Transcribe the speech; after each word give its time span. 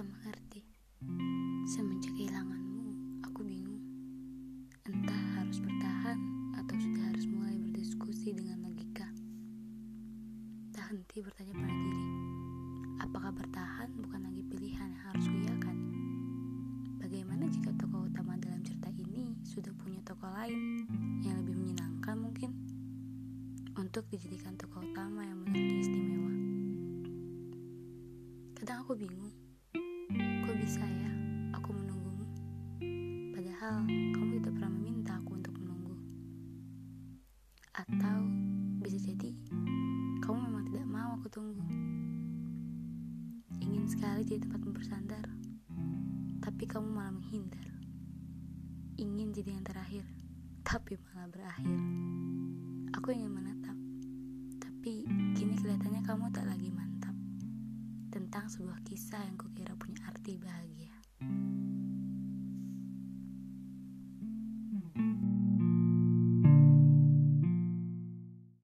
tak 0.00 0.08
mengerti. 0.16 0.64
Semenjak 1.68 2.08
kehilanganmu, 2.16 3.20
aku 3.20 3.44
bingung. 3.44 3.84
Entah 4.88 5.20
harus 5.36 5.60
bertahan 5.60 6.16
atau 6.56 6.72
sudah 6.80 7.04
harus 7.12 7.28
mulai 7.28 7.60
berdiskusi 7.60 8.32
dengan 8.32 8.64
logika. 8.64 9.04
Tak 10.72 10.88
henti 10.88 11.20
bertanya 11.20 11.52
pada 11.52 11.76
diri, 11.76 12.04
apakah 13.04 13.28
bertahan 13.44 13.92
bukan 14.00 14.24
lagi 14.24 14.40
pilihan 14.48 14.88
yang 14.88 15.04
harus 15.04 15.28
kuyakan? 15.28 15.76
Bagaimana 16.96 17.44
jika 17.52 17.68
tokoh 17.76 18.08
utama 18.08 18.40
dalam 18.40 18.64
cerita 18.64 18.88
ini 18.96 19.36
sudah 19.44 19.76
punya 19.84 20.00
tokoh 20.00 20.32
lain 20.32 20.88
yang 21.20 21.44
lebih 21.44 21.60
menyenangkan 21.60 22.16
mungkin? 22.16 22.56
Untuk 23.76 24.08
dijadikan 24.08 24.56
tokoh 24.56 24.80
utama 24.80 25.28
yang 25.28 25.44
menjadi 25.44 25.76
istimewa. 25.84 26.32
Kadang 28.56 28.80
aku 28.80 28.96
bingung 28.96 29.49
Padahal 33.60 33.84
kamu 34.16 34.40
tidak 34.40 34.56
pernah 34.56 34.72
meminta 34.72 35.12
aku 35.20 35.36
untuk 35.36 35.52
menunggu. 35.60 35.92
Atau 37.76 38.24
bisa 38.80 38.96
jadi 38.96 39.36
kamu 40.24 40.48
memang 40.48 40.64
tidak 40.72 40.88
mau 40.88 41.12
aku 41.20 41.28
tunggu. 41.28 41.60
Ingin 43.60 43.84
sekali 43.84 44.24
jadi 44.24 44.48
tempat 44.48 44.64
bersandar, 44.64 45.28
tapi 46.40 46.64
kamu 46.64 46.88
malah 46.88 47.12
menghindar. 47.12 47.68
Ingin 48.96 49.28
jadi 49.36 49.52
yang 49.52 49.64
terakhir, 49.68 50.08
tapi 50.64 50.96
malah 51.12 51.28
berakhir. 51.28 51.80
Aku 52.96 53.12
ingin 53.12 53.28
menetap, 53.28 53.76
tapi 54.56 55.04
kini 55.36 55.60
kelihatannya 55.60 56.00
kamu 56.08 56.32
tak 56.32 56.48
lagi 56.48 56.72
mantap. 56.72 57.12
Tentang 58.08 58.48
sebuah 58.48 58.80
kisah 58.88 59.20
yang 59.20 59.36
kukira 59.36 59.49